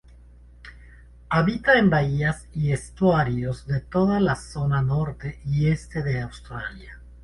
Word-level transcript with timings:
Habita 1.29 1.77
en 1.77 1.91
bahías 1.91 2.47
y 2.55 2.71
estuarios 2.71 3.67
de 3.67 3.81
toda 3.81 4.19
la 4.19 4.35
zona 4.35 4.81
norte 4.81 5.39
y 5.45 5.67
este 5.67 6.01
de 6.01 6.21
Australia. 6.21 6.97